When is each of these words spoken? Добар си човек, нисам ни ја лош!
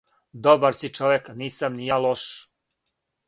Добар 0.45 0.71
си 0.77 0.89
човек, 0.99 1.29
нисам 1.43 1.77
ни 1.81 1.89
ја 1.91 1.99
лош! 2.07 2.27